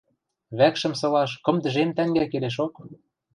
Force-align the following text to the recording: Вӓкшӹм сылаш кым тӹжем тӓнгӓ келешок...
Вӓкшӹм 0.57 0.93
сылаш 0.99 1.31
кым 1.45 1.57
тӹжем 1.63 1.89
тӓнгӓ 1.95 2.25
келешок... 2.31 2.73